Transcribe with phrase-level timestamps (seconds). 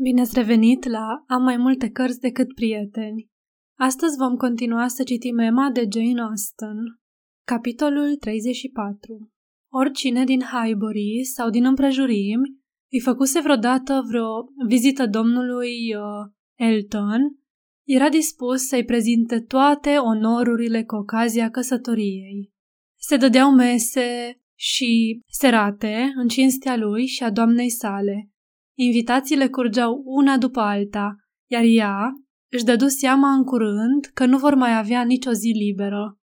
[0.00, 3.28] Bine ați revenit la Am mai multe cărți decât prieteni.
[3.78, 6.76] Astăzi vom continua să citim Emma de Jane Austen.
[7.46, 9.30] Capitolul 34
[9.72, 12.56] Oricine din Highbury sau din împrejurimi
[12.92, 14.28] îi făcuse vreodată vreo
[14.66, 17.20] vizită domnului uh, Elton,
[17.86, 22.52] era dispus să-i prezinte toate onorurile cu ocazia căsătoriei.
[23.00, 28.30] Se dădeau mese și serate în cinstea lui și a doamnei sale.
[28.80, 31.16] Invitațiile curgeau una după alta,
[31.50, 32.12] iar ea
[32.52, 36.18] își dădu seama în curând că nu vor mai avea nicio zi liberă.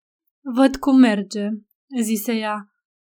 [0.54, 1.48] Văd cum merge,
[2.00, 2.70] zise ea.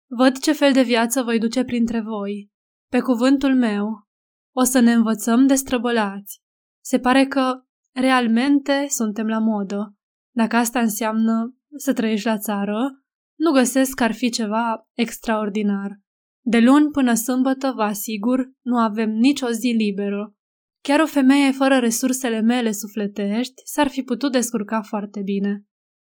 [0.10, 2.52] Văd ce fel de viață voi duce printre voi.
[2.90, 4.08] Pe cuvântul meu,
[4.56, 6.42] o să ne învățăm de străbălați.
[6.84, 9.96] Se pare că, realmente, suntem la modă.
[10.36, 13.04] Dacă asta înseamnă să trăiești la țară,
[13.40, 16.03] nu găsesc că ar fi ceva extraordinar.
[16.46, 20.36] De luni până sâmbătă, vă asigur, nu avem nicio zi liberă.
[20.82, 25.66] Chiar o femeie fără resursele mele sufletești s-ar fi putut descurca foarte bine.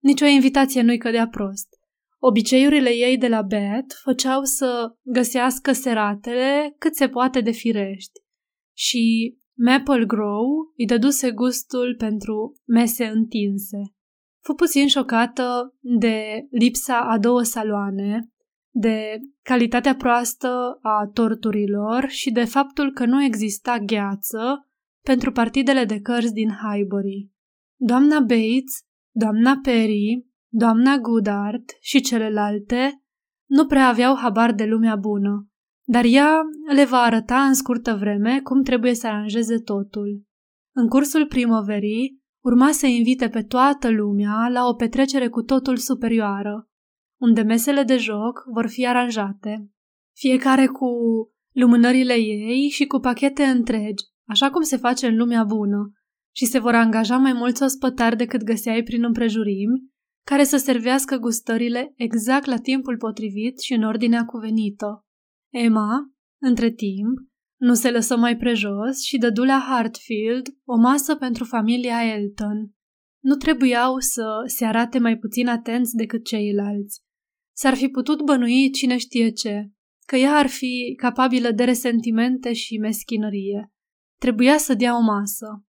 [0.03, 1.69] Nici o invitație nu-i cădea prost.
[2.19, 8.21] Obiceiurile ei de la Beth făceau să găsească seratele cât se poate de firești
[8.77, 13.95] și Maple Grove îi dăduse gustul pentru mese întinse.
[14.43, 18.31] Fu puțin șocată de lipsa a două saloane,
[18.71, 24.69] de calitatea proastă a torturilor și de faptul că nu exista gheață
[25.03, 27.31] pentru partidele de cărți din Highbury.
[27.77, 33.03] Doamna Bates, doamna Perry, doamna Goodart și celelalte
[33.49, 35.49] nu prea aveau habar de lumea bună,
[35.87, 36.41] dar ea
[36.75, 40.25] le va arăta în scurtă vreme cum trebuie să aranjeze totul.
[40.75, 46.70] În cursul primăverii urma să invite pe toată lumea la o petrecere cu totul superioară,
[47.21, 49.71] unde mesele de joc vor fi aranjate,
[50.17, 50.89] fiecare cu
[51.53, 55.93] lumânările ei și cu pachete întregi, așa cum se face în lumea bună,
[56.37, 59.89] și se vor angaja mai mulți ospătari decât găseai prin împrejurimi,
[60.27, 65.07] care să servească gustările exact la timpul potrivit și în ordinea cuvenită.
[65.53, 67.19] Emma, între timp,
[67.61, 72.75] nu se lăsă mai prejos și dădu la Hartfield o masă pentru familia Elton.
[73.23, 77.03] Nu trebuiau să se arate mai puțin atenți decât ceilalți.
[77.61, 79.71] S-ar fi putut bănui cine știe ce,
[80.07, 83.73] că ea ar fi capabilă de resentimente și meschinărie.
[84.19, 85.65] Trebuia să dea o masă.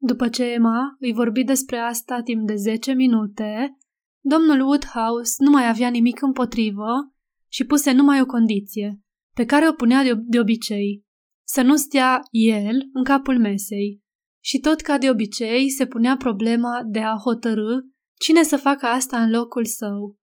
[0.00, 3.76] După ce Emma îi vorbi despre asta timp de zece minute,
[4.20, 7.14] domnul Woodhouse nu mai avea nimic împotrivă
[7.48, 9.00] și puse numai o condiție,
[9.34, 11.04] pe care o punea de, de obicei,
[11.46, 14.02] să nu stea el în capul mesei.
[14.44, 17.76] Și tot ca de obicei se punea problema de a hotărâ
[18.18, 20.18] cine să facă asta în locul său.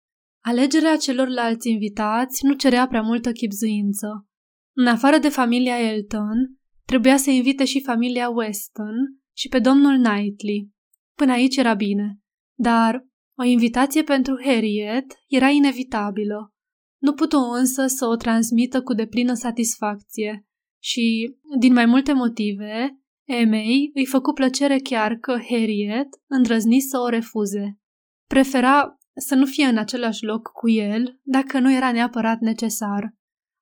[0.48, 4.28] Alegerea celorlalți invitați nu cerea prea multă chipzuință.
[4.76, 8.96] În afară de familia Elton, trebuia să invite și familia Weston
[9.36, 10.72] și pe domnul Knightley.
[11.16, 12.20] Până aici era bine,
[12.58, 13.08] dar
[13.38, 16.54] o invitație pentru Harriet era inevitabilă.
[17.02, 20.46] Nu putu însă să o transmită cu deplină satisfacție
[20.84, 27.08] și, din mai multe motive, Emei îi făcu plăcere chiar că Harriet îndrăzni să o
[27.08, 27.80] refuze.
[28.28, 33.14] Prefera să nu fie în același loc cu el dacă nu era neapărat necesar.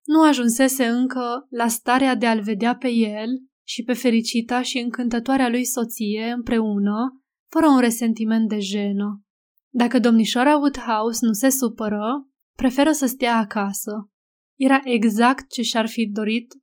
[0.03, 3.29] Nu ajunsese încă la starea de a-l vedea pe el
[3.67, 9.23] și pe fericita și încântătoarea lui soție împreună, fără un resentiment de jenă.
[9.69, 14.09] Dacă domnișoara Woodhouse nu se supără, preferă să stea acasă.
[14.55, 16.53] Era exact ce și-ar fi dorit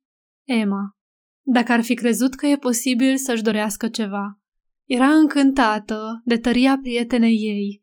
[0.47, 0.97] Emma.
[1.43, 4.41] Dacă ar fi crezut că e posibil să-și dorească ceva.
[4.84, 7.80] Era încântată de tăria prietenei ei,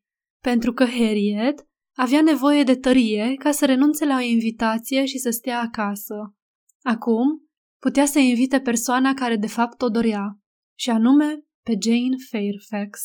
[0.49, 5.29] pentru că Harriet avea nevoie de tărie ca să renunțe la o invitație și să
[5.29, 6.35] stea acasă.
[6.83, 7.47] Acum
[7.81, 10.39] putea să invite persoana care de fapt o dorea,
[10.79, 12.99] și anume pe Jane Fairfax.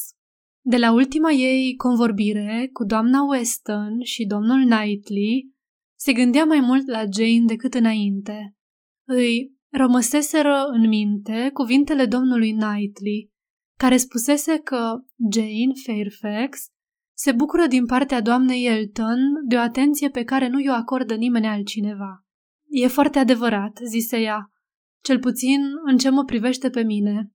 [0.65, 5.53] De la ultima ei convorbire cu doamna Weston și domnul Knightley,
[5.99, 8.57] se gândea mai mult la Jane decât înainte.
[9.09, 13.31] Îi rămăseseră în minte cuvintele domnului Knightley,
[13.79, 14.93] care spusese că
[15.33, 16.71] Jane Fairfax
[17.25, 21.47] se bucură din partea doamnei Elton de o atenție pe care nu i-o acordă nimeni
[21.47, 22.25] altcineva.
[22.69, 24.53] E foarte adevărat, zise ea,
[25.03, 27.31] cel puțin în ce mă privește pe mine.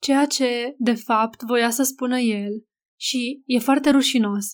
[0.00, 2.64] Ceea ce, de fapt, voia să spună el.
[2.98, 4.46] Și e foarte rușinos.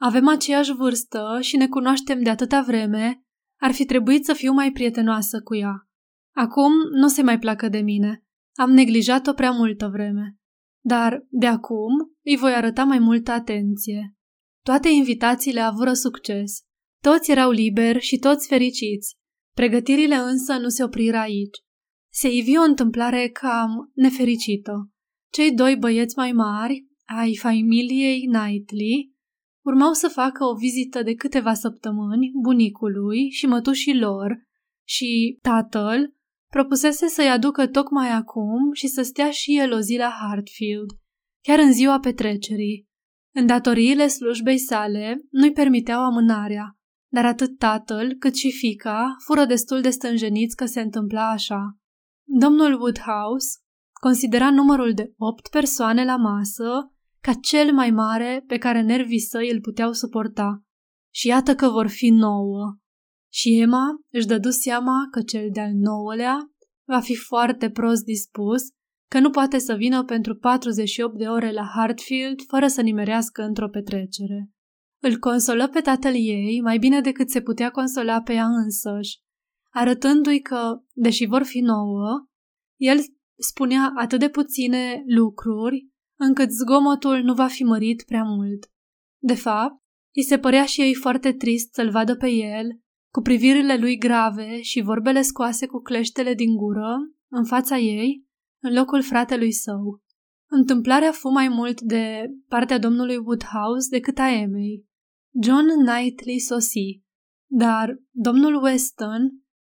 [0.00, 3.22] Avem aceeași vârstă și ne cunoaștem de atâta vreme,
[3.60, 5.88] ar fi trebuit să fiu mai prietenoasă cu ea.
[6.36, 8.24] Acum nu se mai placă de mine.
[8.58, 10.36] Am neglijat-o prea multă vreme.
[10.84, 11.92] Dar, de acum,
[12.24, 14.14] îi voi arăta mai multă atenție.
[14.70, 16.62] Toate invitațiile avură succes.
[17.02, 19.16] Toți erau liberi și toți fericiți.
[19.54, 21.58] Pregătirile însă nu se opriră aici.
[22.12, 24.90] se ivi o întâmplare cam nefericită.
[25.32, 26.86] Cei doi băieți mai mari,
[27.18, 29.14] ai familiei Knightley,
[29.64, 34.46] urmau să facă o vizită de câteva săptămâni bunicului și mătușii lor
[34.86, 36.14] și tatăl
[36.50, 40.90] propusese să-i aducă tocmai acum și să stea și el o zi la Hartfield,
[41.40, 42.89] chiar în ziua petrecerii.
[43.34, 46.78] Îndatoriile slujbei sale nu-i permiteau amânarea,
[47.12, 51.78] dar atât tatăl cât și fica fură destul de stânjeniți că se întâmpla așa.
[52.24, 53.58] Domnul Woodhouse
[54.00, 59.50] considera numărul de opt persoane la masă ca cel mai mare pe care nervii săi
[59.50, 60.64] îl puteau suporta.
[61.14, 62.76] Și iată că vor fi nouă.
[63.32, 66.38] Și Emma își dădu seama că cel de-al nouălea
[66.84, 68.62] va fi foarte prost dispus,
[69.10, 73.68] că nu poate să vină pentru 48 de ore la Hartfield fără să nimerească într-o
[73.68, 74.50] petrecere.
[75.02, 79.18] Îl consolă pe tatăl ei mai bine decât se putea consola pe ea însăși,
[79.72, 82.26] arătându-i că, deși vor fi nouă,
[82.80, 82.98] el
[83.38, 88.70] spunea atât de puține lucruri încât zgomotul nu va fi mărit prea mult.
[89.22, 89.74] De fapt,
[90.14, 92.66] îi se părea și ei foarte trist să-l vadă pe el,
[93.12, 96.96] cu privirile lui grave și vorbele scoase cu cleștele din gură,
[97.32, 98.28] în fața ei,
[98.62, 100.02] în locul fratelui său.
[100.50, 104.88] Întâmplarea fu mai mult de partea domnului Woodhouse decât a Emei.
[105.42, 107.02] John Knightley sosi,
[107.50, 109.30] dar domnul Weston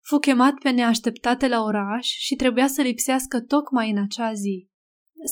[0.03, 4.69] fu chemat pe neașteptate la oraș și trebuia să lipsească tocmai în acea zi.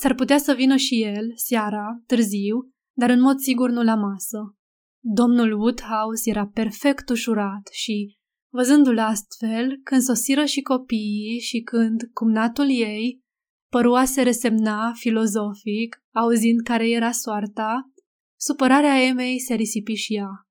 [0.01, 4.55] S-ar putea să vină și el, seara, târziu, dar în mod sigur nu la masă.
[5.03, 8.17] Domnul Woodhouse era perfect ușurat și,
[8.53, 13.21] văzându-l astfel, când sosiră și copiii și când cumnatul ei
[13.69, 17.91] părua se resemna filozofic, auzind care era soarta,
[18.39, 20.47] supărarea Emei se risipi și ea.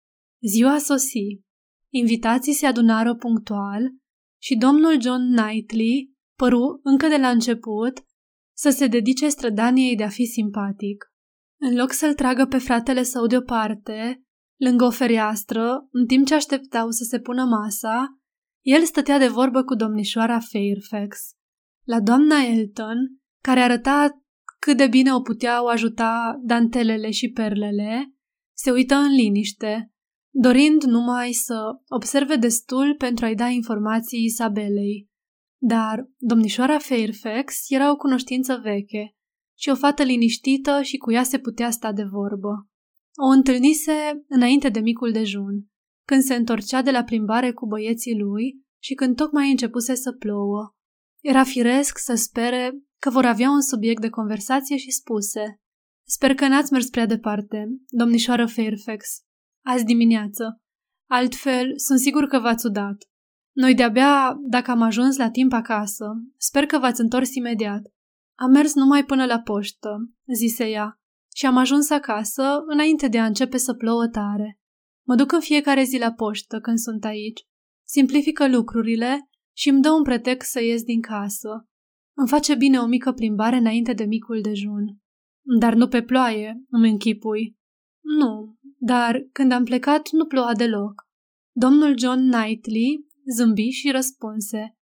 [0.49, 1.41] Ziua sosi.
[1.93, 3.82] Invitații se adunară punctual
[4.43, 8.05] și domnul John Knightley păru încă de la început
[8.56, 11.05] să se dedice strădaniei de a fi simpatic.
[11.61, 14.23] În loc să-l tragă pe fratele său deoparte,
[14.56, 18.19] lângă o fereastră, în timp ce așteptau să se pună masa,
[18.61, 21.19] el stătea de vorbă cu domnișoara Fairfax.
[21.88, 22.99] La doamna Elton,
[23.43, 24.23] care arăta
[24.58, 28.14] cât de bine o puteau ajuta dantelele și perlele,
[28.56, 29.93] se uită în liniște,
[30.35, 31.55] dorind numai să
[31.88, 35.08] observe destul pentru a-i da informații Isabelei.
[35.61, 39.14] Dar domnișoara Fairfax era o cunoștință veche
[39.58, 42.69] și o fată liniștită și cu ea se putea sta de vorbă.
[43.14, 45.67] O întâlnise înainte de micul dejun,
[46.06, 50.73] când se întorcea de la plimbare cu băieții lui și când tocmai începuse să plouă.
[51.20, 55.61] Era firesc să spere că vor avea un subiect de conversație și spuse
[56.06, 59.06] Sper că n-ați mers prea departe, domnișoară Fairfax,
[59.65, 60.62] azi dimineață.
[61.11, 62.97] Altfel, sunt sigur că v-ați udat.
[63.55, 66.06] Noi de-abia, dacă am ajuns la timp acasă,
[66.37, 67.82] sper că v-ați întors imediat.
[68.38, 71.00] Am mers numai până la poștă, zise ea,
[71.35, 74.59] și am ajuns acasă înainte de a începe să plouă tare.
[75.06, 77.47] Mă duc în fiecare zi la poștă când sunt aici.
[77.87, 79.29] Simplifică lucrurile
[79.59, 81.69] și îmi dă un pretext să ies din casă.
[82.17, 84.85] Îmi face bine o mică plimbare înainte de micul dejun.
[85.59, 87.57] Dar nu pe ploaie, îmi închipui.
[88.01, 91.07] Nu, dar când am plecat nu ploua deloc.
[91.53, 93.07] Domnul John Knightley
[93.37, 94.77] zâmbi și răspunse.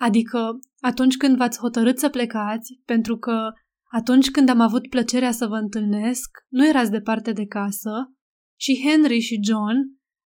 [0.00, 3.52] Adică atunci când v-ați hotărât să plecați, pentru că
[3.90, 8.14] atunci când am avut plăcerea să vă întâlnesc, nu erați departe de casă
[8.60, 9.76] și Henry și John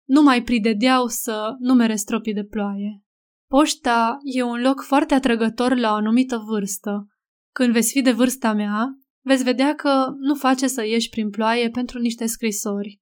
[0.08, 3.05] nu mai pridedeau să numere stropii de ploaie.
[3.48, 7.08] Poșta e un loc foarte atrăgător la o anumită vârstă.
[7.52, 8.88] Când veți fi de vârsta mea,
[9.22, 13.00] veți vedea că nu face să ieși prin ploaie pentru niște scrisori.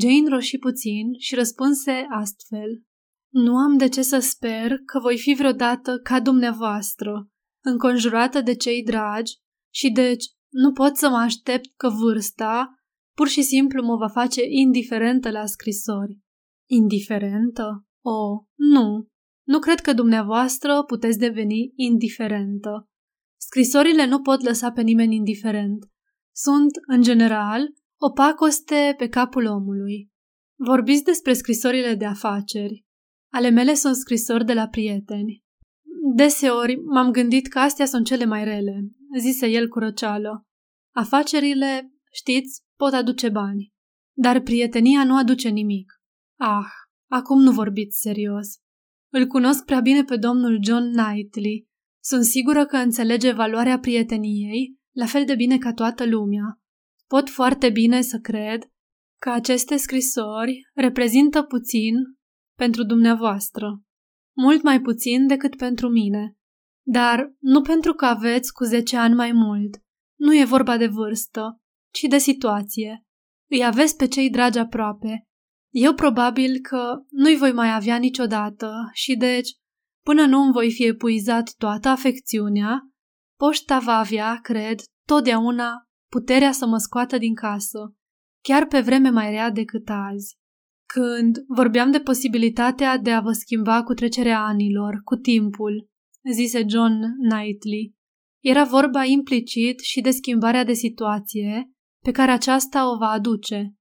[0.00, 2.82] Jane roși puțin și răspunse astfel.
[3.32, 7.28] Nu am de ce să sper că voi fi vreodată ca dumneavoastră,
[7.64, 9.32] înconjurată de cei dragi
[9.74, 12.74] și deci nu pot să mă aștept că vârsta
[13.16, 16.18] pur și simplu mă va face indiferentă la scrisori.
[16.68, 17.84] Indiferentă?
[18.04, 19.08] O, oh, nu.
[19.50, 22.88] Nu cred că dumneavoastră puteți deveni indiferentă.
[23.40, 25.90] Scrisorile nu pot lăsa pe nimeni indiferent.
[26.34, 27.68] Sunt, în general,
[28.00, 30.10] o pacoste pe capul omului.
[30.58, 32.84] Vorbiți despre scrisorile de afaceri.
[33.32, 35.44] Ale mele sunt scrisori de la prieteni.
[36.14, 38.88] Deseori m-am gândit că astea sunt cele mai rele,
[39.18, 40.46] zise el cu răceală.
[40.94, 43.72] Afacerile, știți, pot aduce bani,
[44.16, 45.92] dar prietenia nu aduce nimic.
[46.38, 46.70] Ah,
[47.10, 48.60] acum nu vorbiți serios.
[49.12, 51.68] Îl cunosc prea bine pe domnul John Knightley.
[52.02, 56.60] Sunt sigură că înțelege valoarea prieteniei la fel de bine ca toată lumea.
[57.06, 58.62] Pot foarte bine să cred
[59.20, 61.94] că aceste scrisori reprezintă puțin
[62.56, 63.82] pentru dumneavoastră.
[64.36, 66.36] Mult mai puțin decât pentru mine.
[66.86, 69.82] Dar nu pentru că aveți cu 10 ani mai mult.
[70.18, 71.60] Nu e vorba de vârstă,
[71.92, 73.04] ci de situație.
[73.50, 75.28] Îi aveți pe cei dragi aproape.
[75.70, 79.50] Eu probabil că nu-i voi mai avea niciodată și deci,
[80.04, 82.80] până nu îmi voi fi epuizat toată afecțiunea,
[83.38, 87.94] poșta va avea, cred, totdeauna puterea să mă scoată din casă,
[88.40, 90.38] chiar pe vreme mai rea decât azi.
[90.92, 95.88] Când vorbeam de posibilitatea de a vă schimba cu trecerea anilor, cu timpul,
[96.32, 96.94] zise John
[97.28, 97.94] Knightley,
[98.44, 101.70] era vorba implicit și de schimbarea de situație
[102.02, 103.74] pe care aceasta o va aduce.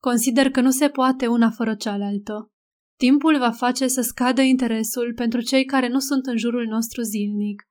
[0.00, 2.50] Consider că nu se poate una fără cealaltă.
[2.98, 7.62] Timpul va face să scadă interesul pentru cei care nu sunt în jurul nostru zilnic.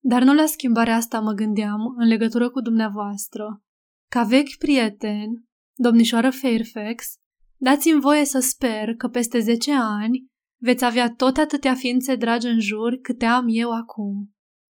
[0.00, 3.62] Dar nu la schimbarea asta mă gândeam în legătură cu dumneavoastră.
[4.10, 5.44] Ca vechi prieten,
[5.74, 7.14] domnișoară Fairfax,
[7.56, 10.26] dați-mi voie să sper că peste 10 ani
[10.60, 14.32] veți avea tot atâtea ființe dragi în jur câte am eu acum.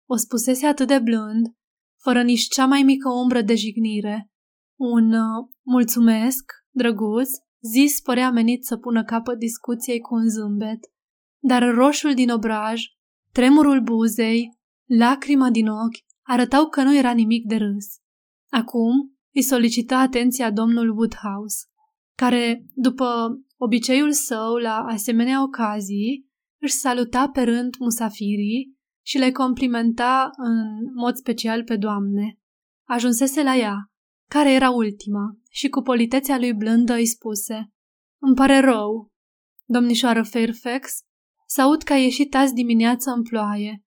[0.10, 1.46] O spusese atât de blând,
[2.02, 4.30] fără nici cea mai mică umbră de jignire.
[4.80, 6.44] Un uh, mulțumesc,
[6.76, 7.30] drăguț,
[7.62, 10.80] zis părea menit să pună capăt discuției cu un zâmbet.
[11.40, 12.84] Dar roșul din obraj,
[13.32, 17.86] tremurul buzei, lacrima din ochi arătau că nu era nimic de râs.
[18.52, 21.66] Acum îi solicita atenția domnul Woodhouse,
[22.18, 23.28] care, după
[23.58, 26.30] obiceiul său la asemenea ocazii,
[26.62, 30.58] își saluta pe rând musafirii și le complimenta în
[30.96, 32.40] mod special pe doamne.
[32.88, 33.92] Ajunsese la ea,
[34.30, 37.72] care era ultima, și cu politețea lui blândă îi spuse
[38.22, 39.12] Îmi pare rău,
[39.66, 40.92] domnișoară Fairfax,
[41.48, 43.84] să aud că a ieșit azi dimineață în ploaie.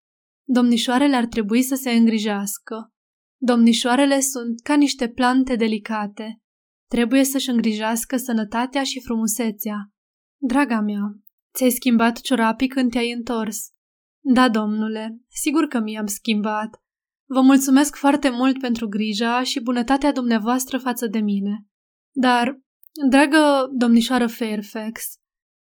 [0.47, 2.93] Domnișoarele ar trebui să se îngrijească.
[3.41, 6.41] Domnișoarele sunt ca niște plante delicate.
[6.87, 9.75] Trebuie să-și îngrijească sănătatea și frumusețea.
[10.41, 11.01] Draga mea,
[11.53, 13.69] ți-ai schimbat ciorapii când te-ai întors.
[14.19, 16.83] Da, domnule, sigur că mi-am schimbat.
[17.31, 21.65] Vă mulțumesc foarte mult pentru grija și bunătatea dumneavoastră față de mine.
[22.15, 22.59] Dar,
[23.09, 25.03] dragă domnișoară Fairfax,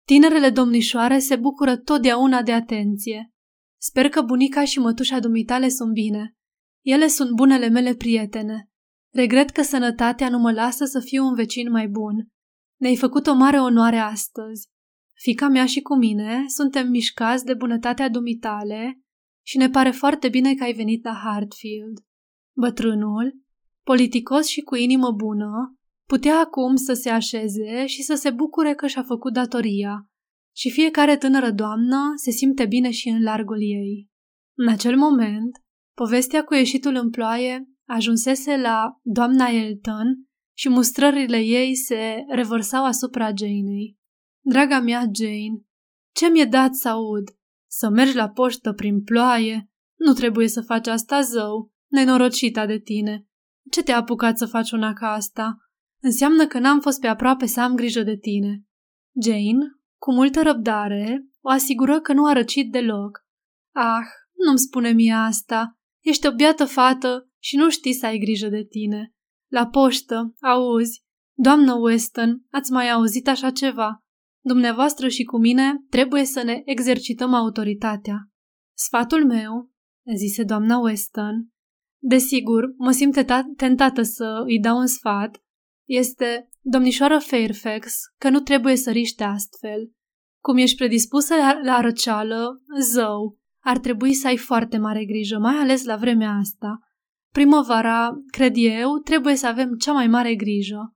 [0.07, 3.33] tinerele domnișoare se bucură totdeauna de atenție.
[3.81, 6.35] Sper că bunica și mătușa dumitale sunt bine.
[6.81, 8.69] Ele sunt bunele mele prietene.
[9.13, 12.27] Regret că sănătatea nu mă lasă să fiu un vecin mai bun.
[12.79, 14.69] Ne-ai făcut o mare onoare astăzi.
[15.13, 18.99] Fica mea și cu mine suntem mișcați de bunătatea dumitale
[19.47, 21.97] și ne pare foarte bine că ai venit la Hartfield.
[22.55, 23.41] Bătrânul,
[23.83, 28.87] politicos și cu inimă bună, putea acum să se așeze și să se bucure că
[28.87, 30.09] și-a făcut datoria
[30.55, 34.09] și fiecare tânără doamnă se simte bine și în largul ei.
[34.57, 35.61] În acel moment,
[35.93, 43.25] povestea cu ieșitul în ploaie ajunsese la doamna Elton și mustrările ei se revărsau asupra
[43.25, 43.97] Janei.
[44.41, 45.63] Draga mea Jane,
[46.11, 47.23] ce mi-e dat să aud?
[47.77, 49.69] Să mergi la poștă prin ploaie?
[49.99, 53.25] Nu trebuie să faci asta zău, nenorocita de tine.
[53.71, 55.57] Ce te-a apucat să faci una ca asta?
[56.01, 58.63] Înseamnă că n-am fost pe aproape să am grijă de tine.
[59.23, 59.65] Jane,
[60.01, 63.25] cu multă răbdare, o asigură că nu a răcit deloc.
[63.73, 64.05] Ah,
[64.45, 65.77] nu-mi spune mie asta.
[66.03, 69.13] Ești o biată fată și nu știi să ai grijă de tine.
[69.51, 71.03] La poștă, auzi,
[71.37, 74.04] doamnă Weston, ați mai auzit așa ceva?
[74.47, 78.29] Dumneavoastră și cu mine trebuie să ne exercităm autoritatea.
[78.77, 79.71] Sfatul meu,
[80.15, 81.49] zise doamna Weston,
[82.01, 83.25] desigur, mă simt
[83.57, 85.43] tentată să îi dau un sfat,
[85.87, 89.91] este, domnișoară Fairfax, că nu trebuie să riște astfel.
[90.41, 95.55] Cum ești predispusă la, la răceală, zău, ar trebui să ai foarte mare grijă, mai
[95.55, 96.79] ales la vremea asta.
[97.31, 100.94] Primăvara, cred eu, trebuie să avem cea mai mare grijă.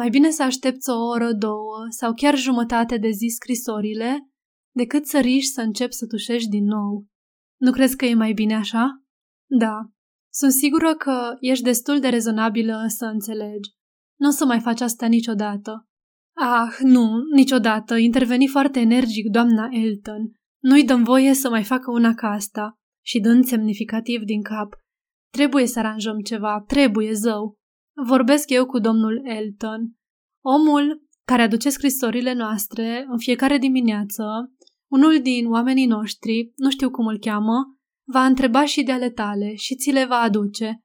[0.00, 4.30] Mai bine să aștepți o oră, două sau chiar jumătate de zi scrisorile
[4.74, 7.06] decât să riști să începi să tușești din nou.
[7.60, 9.02] Nu crezi că e mai bine așa?
[9.50, 9.76] Da.
[10.32, 13.70] Sunt sigură că ești destul de rezonabilă să înțelegi.
[14.18, 15.88] Nu o să mai faci asta niciodată.
[16.36, 17.96] Ah, nu, niciodată.
[17.96, 20.32] Interveni foarte energic doamna Elton.
[20.62, 22.78] Nu-i dăm voie să mai facă una ca asta.
[23.04, 24.74] Și dând semnificativ din cap.
[25.32, 27.59] Trebuie să aranjăm ceva, trebuie zău.
[28.06, 29.94] Vorbesc eu cu domnul Elton.
[30.44, 34.24] Omul care aduce scrisorile noastre în fiecare dimineață,
[34.90, 39.54] unul din oamenii noștri, nu știu cum îl cheamă, va întreba și de ale tale
[39.54, 40.80] și ți le va aduce.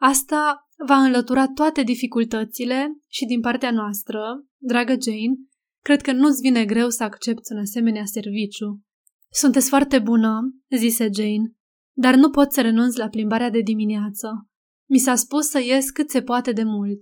[0.00, 5.36] Asta va înlătura toate dificultățile și din partea noastră, dragă Jane,
[5.84, 8.82] cred că nu-ți vine greu să accepti un asemenea serviciu.
[9.30, 10.40] Sunteți foarte bună,
[10.76, 11.54] zise Jane,
[11.96, 14.47] dar nu pot să renunț la plimbarea de dimineață.
[14.90, 16.98] Mi s-a spus să ies cât se poate de mult.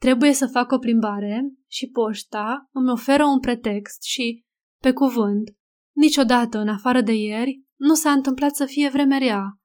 [0.00, 4.44] Trebuie să fac o plimbare și poșta îmi oferă un pretext și,
[4.82, 5.50] pe cuvânt,
[5.96, 9.58] niciodată în afară de ieri, nu s-a întâmplat să fie vreme rea.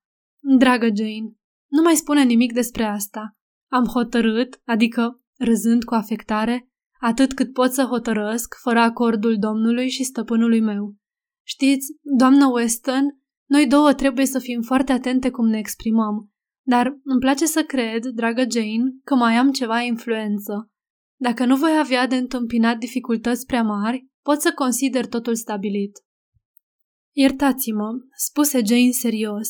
[0.58, 1.36] Dragă Jane,
[1.72, 3.38] nu mai spune nimic despre asta.
[3.72, 6.70] Am hotărât, adică râzând cu afectare,
[7.00, 10.96] atât cât pot să hotărăsc, fără acordul domnului și stăpânului meu.
[11.46, 13.20] Știți, doamnă Weston,
[13.50, 16.32] noi două trebuie să fim foarte atente cum ne exprimăm,
[16.70, 20.72] dar îmi place să cred, dragă Jane, că mai am ceva influență.
[21.20, 25.92] Dacă nu voi avea de întâmpinat dificultăți prea mari, pot să consider totul stabilit.
[27.16, 29.50] Iertați-mă, spuse Jane serios.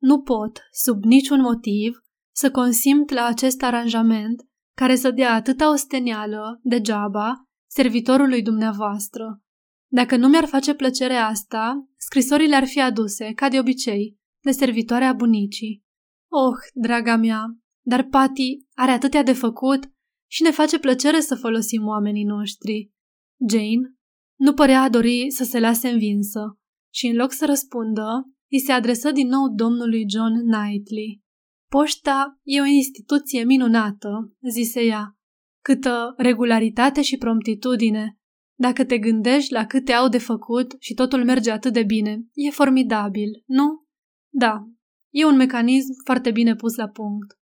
[0.00, 1.98] Nu pot, sub niciun motiv,
[2.34, 4.42] să consimt la acest aranjament
[4.76, 9.42] care să dea atâta ostenială, degeaba, servitorului dumneavoastră.
[9.90, 15.12] Dacă nu mi-ar face plăcere asta, scrisorile ar fi aduse, ca de obicei, de servitoarea
[15.12, 15.82] bunicii.
[16.34, 17.44] Oh, draga mea,
[17.86, 19.92] dar Pati are atâtea de făcut
[20.30, 22.90] și ne face plăcere să folosim oamenii noștri.
[23.48, 23.94] Jane
[24.38, 26.58] nu părea a dori să se lase învinsă
[26.94, 31.22] și în loc să răspundă, îi se adresă din nou domnului John Knightley.
[31.70, 35.16] Poșta e o instituție minunată, zise ea.
[35.64, 38.18] Câtă regularitate și promptitudine.
[38.58, 42.50] Dacă te gândești la câte au de făcut și totul merge atât de bine, e
[42.50, 43.84] formidabil, nu?
[44.34, 44.66] Da,
[45.12, 47.38] e un mecanism foarte bine pus la punct.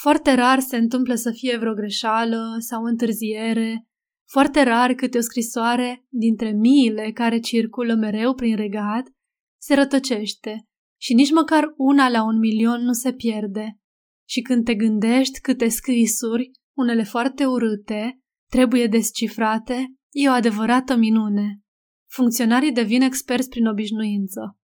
[0.00, 3.86] Foarte rar se întâmplă să fie vreo greșeală sau întârziere,
[4.28, 9.10] foarte rar câte o scrisoare dintre miile care circulă mereu prin regat
[9.58, 10.66] se rătăcește
[11.00, 13.78] și nici măcar una la un milion nu se pierde.
[14.28, 18.20] Și când te gândești câte scrisuri, unele foarte urâte,
[18.50, 21.60] trebuie descifrate, e o adevărată minune.
[22.10, 24.58] Funcționarii devin experți prin obișnuință.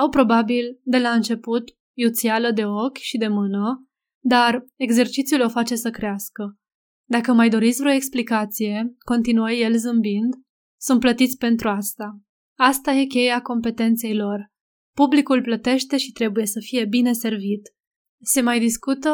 [0.00, 3.86] Au probabil, de la început, iuțială de ochi și de mână,
[4.24, 6.58] dar exercițiul o face să crească.
[7.08, 10.34] Dacă mai doriți vreo explicație, continuă el zâmbind,
[10.80, 12.20] sunt plătiți pentru asta.
[12.58, 14.50] Asta e cheia competenței lor.
[14.94, 17.62] Publicul plătește și trebuie să fie bine servit.
[18.22, 19.10] Se mai discută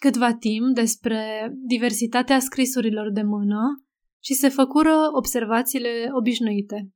[0.00, 3.84] câtva timp despre diversitatea scrisurilor de mână
[4.22, 6.88] și se făcură observațiile obișnuite.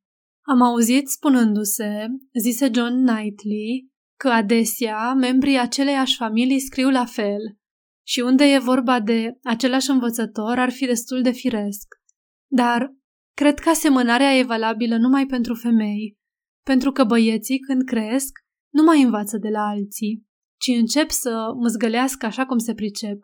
[0.46, 2.06] Am auzit spunându-se,
[2.40, 7.40] zise John Knightley, că adesea membrii aceleiași familii scriu la fel
[8.06, 11.94] și unde e vorba de același învățător ar fi destul de firesc.
[12.50, 12.94] Dar
[13.36, 16.18] cred că asemănarea e valabilă numai pentru femei,
[16.64, 18.38] pentru că băieții, când cresc,
[18.72, 20.26] nu mai învață de la alții,
[20.60, 23.18] ci încep să măzgălească așa cum se pricep.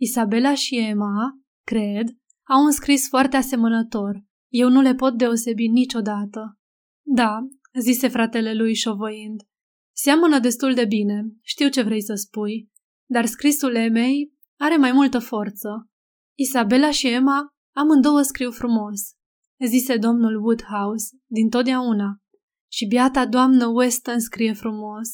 [0.00, 2.08] Isabela și Emma, cred,
[2.48, 4.24] au un scris foarte asemănător.
[4.52, 6.58] Eu nu le pot deosebi niciodată.
[7.06, 7.38] Da,
[7.80, 9.40] zise fratele lui șovăind.
[9.98, 12.70] Seamănă destul de bine, știu ce vrei să spui,
[13.10, 15.90] dar scrisul Emei are mai multă forță.
[16.38, 19.00] Isabela și Emma amândouă scriu frumos,
[19.66, 22.20] zise domnul Woodhouse, din totdeauna.
[22.72, 25.08] Și biata doamnă Weston scrie frumos,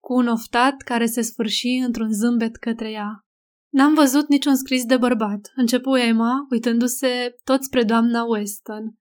[0.00, 3.24] cu un oftat care se sfârși într-un zâmbet către ea.
[3.72, 8.98] N-am văzut niciun scris de bărbat, începu Emma, uitându-se tot spre doamna Weston.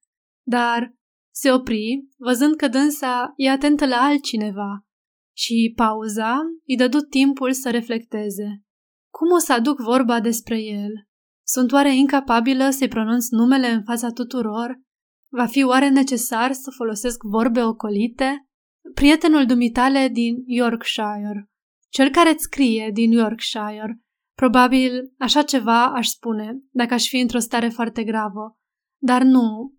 [0.48, 0.94] Dar
[1.34, 4.86] se opri, văzând că dânsa e atentă la altcineva
[5.38, 8.64] și pauza îi dădu timpul să reflecteze.
[9.10, 10.92] Cum o să aduc vorba despre el?
[11.48, 14.82] Sunt oare incapabilă să-i pronunț numele în fața tuturor?
[15.30, 18.48] Va fi oare necesar să folosesc vorbe ocolite?
[18.94, 21.50] Prietenul dumitale din Yorkshire,
[21.90, 24.00] cel care îți scrie din Yorkshire,
[24.36, 28.58] probabil așa ceva aș spune, dacă aș fi într-o stare foarte gravă.
[29.02, 29.74] Dar nu,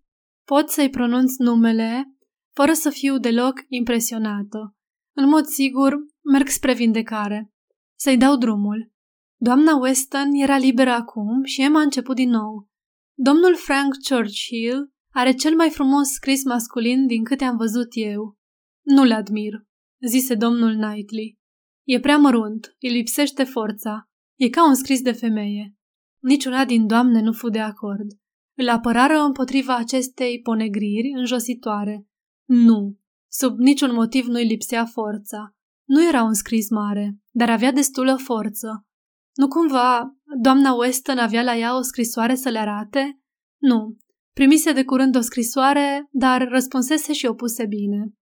[0.45, 2.15] pot să-i pronunț numele
[2.53, 4.76] fără să fiu deloc impresionată.
[5.19, 5.97] În mod sigur,
[6.31, 7.53] merg spre vindecare.
[7.99, 8.91] Să-i dau drumul.
[9.39, 12.69] Doamna Weston era liberă acum și Emma a început din nou.
[13.13, 18.37] Domnul Frank Churchill are cel mai frumos scris masculin din câte am văzut eu.
[18.85, 19.53] Nu-l admir,
[20.07, 21.37] zise domnul Knightley.
[21.87, 24.09] E prea mărunt, îi lipsește forța.
[24.39, 25.75] E ca un scris de femeie.
[26.19, 28.07] Niciuna din doamne nu fu de acord.
[28.57, 32.07] Îl apărară împotriva acestei ponegriri înjositoare.
[32.45, 32.97] Nu,
[33.31, 35.55] sub niciun motiv nu-i lipsea forța.
[35.87, 38.85] Nu era un scris mare, dar avea destulă forță.
[39.33, 43.19] Nu cumva doamna Weston avea la ea o scrisoare să le arate?
[43.61, 43.97] Nu,
[44.37, 48.13] Primise de curând o scrisoare, dar răspunsese și o puse bine.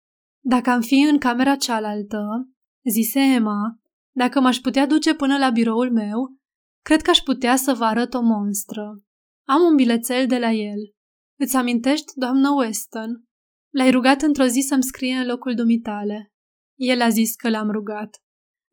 [0.44, 2.50] Dacă am fi în camera cealaltă,
[2.90, 3.80] zise Emma,
[4.16, 6.36] dacă m-aș putea duce până la biroul meu,
[6.82, 9.02] cred că aș putea să vă arăt o monstră.
[9.48, 10.80] Am un bilețel de la el.
[11.40, 13.24] Îți amintești, doamnă Weston?
[13.78, 16.34] L-ai rugat într-o zi să-mi scrie în locul dumitale.
[16.80, 18.22] El a zis că l-am rugat.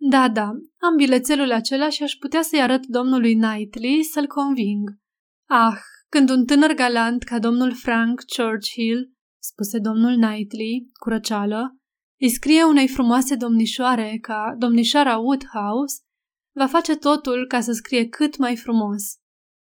[0.01, 4.91] Da, da, am bilețelul acela și aș putea să-i arăt domnului Knightley să-l conving.
[5.49, 9.13] Ah, când un tânăr galant ca domnul Frank Churchill,
[9.43, 11.77] spuse domnul Knightley, cu răceală,
[12.21, 16.01] îi scrie unei frumoase domnișoare ca domnișoara Woodhouse,
[16.57, 19.03] va face totul ca să scrie cât mai frumos.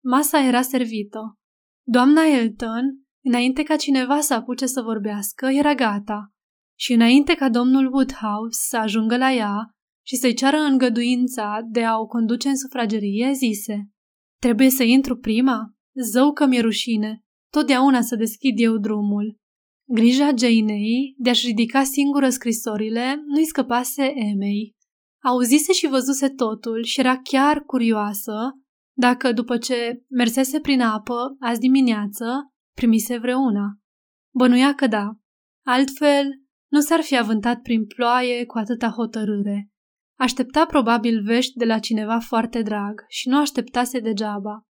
[0.03, 1.39] Masa era servită.
[1.87, 6.33] Doamna Elton, înainte ca cineva să apuce să vorbească, era gata.
[6.77, 9.69] Și înainte ca domnul Woodhouse să ajungă la ea
[10.05, 13.89] și să-i ceară îngăduința de a o conduce în sufragerie, zise
[14.41, 15.75] Trebuie să intru prima?
[16.11, 17.23] Zău că mi-e rușine.
[17.51, 19.37] Totdeauna să deschid eu drumul.
[19.87, 24.75] Grija Janei de a-și ridica singură scrisorile nu-i scăpase Emei.
[25.23, 28.33] Auzise și văzuse totul și era chiar curioasă
[28.97, 32.25] dacă, după ce mersese prin apă azi dimineață,
[32.75, 33.79] primise vreuna.
[34.33, 35.09] Bănuia că da.
[35.65, 36.25] Altfel,
[36.71, 39.69] nu s-ar fi avântat prin ploaie cu atâta hotărâre.
[40.19, 44.61] Aștepta probabil vești de la cineva foarte drag și nu așteptase degeaba.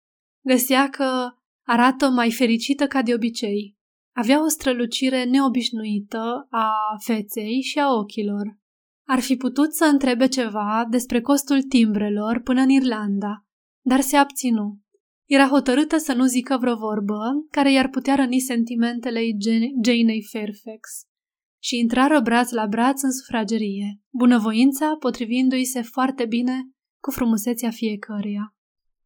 [0.46, 1.30] Găsea că
[1.68, 3.78] arată mai fericită ca de obicei.
[4.15, 8.58] Avea o strălucire neobișnuită a feței și a ochilor.
[9.08, 13.46] Ar fi putut să întrebe ceva despre costul timbrelor până în Irlanda,
[13.86, 14.80] dar se abținu.
[15.26, 17.20] Era hotărâtă să nu zică vreo vorbă
[17.52, 19.20] care i-ar putea răni sentimentele
[19.84, 20.90] Janei Fairfax
[21.64, 28.55] și intrară braț la braț în sufragerie, bunăvoința potrivindu-i se foarte bine cu frumusețea fiecăruia.